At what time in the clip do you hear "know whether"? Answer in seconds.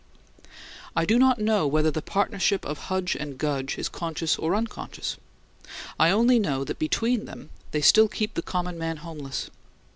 1.39-1.91